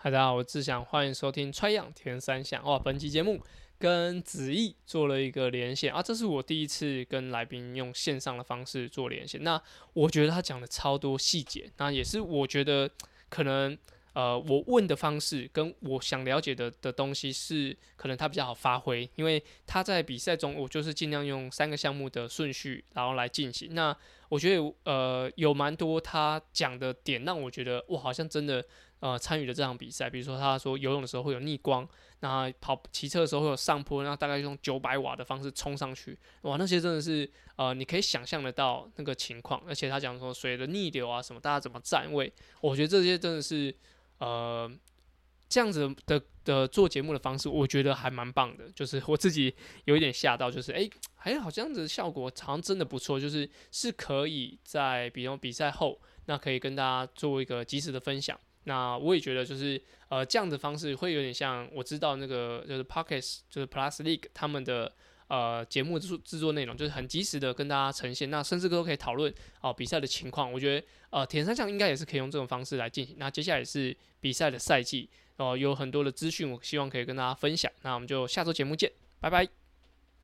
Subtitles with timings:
[0.00, 2.78] 大家好，我是志祥，欢迎收听《穿样田三项》哇！
[2.78, 3.42] 本期节目
[3.80, 9.42] 跟子毅做了一个连线啊，这是我第一次跟来宾用线上的方式做连线。
[9.42, 9.60] 那
[9.94, 12.88] 我觉得他讲的超多细节，那也是我觉得
[13.28, 13.76] 可能
[14.12, 23.74] 呃，我问的方式跟我想了解的的东西是可能他比较好发挥，因为他在比赛中，我就是尽量用三个项目的顺序然后来进行。
[23.74, 23.94] 那
[24.28, 28.64] 我觉得呃，有蛮多他讲的点让我觉得哇，好像真的。
[29.00, 31.88] 呃，参与了这场比赛，比如说他说游泳的时候会有逆光，
[32.18, 43.72] 那跑骑车的时候会有上坡，然后大概用九百瓦的方式冲上去，哇，那些真的是呃，你可以想象得到那个情况，而且他讲说水的逆流啊什么，大家怎么站位，我觉得这些真的是
[44.18, 44.68] 呃
[45.48, 49.54] 这样子的的做节目的方式，我觉得还蛮棒的，就是我自己
[49.84, 58.38] 有一点吓到，就是哎，还、欸、好这样子效果好像真的不错，就是是可以在比如比赛后，那可以跟大家做一个及时的分享。
[58.64, 64.92] 那我也觉得就是呃这样的方式会有点像我知道那个就是 Pockets 就是 Plus League 他们的
[65.28, 69.32] 呃节目制制作内容，就是很及时的跟大家呈现，那甚至都可以讨论
[69.62, 70.52] 哦比赛的情况。
[70.52, 73.16] 我觉得呃铁人三项应该也是可以用这种方式来进行。
[73.18, 77.72] 那接下来是比赛的赛季哦，有很多的资讯，我希望可以跟大家分享。
[77.82, 79.67] 那我们就下周节目见，拜拜。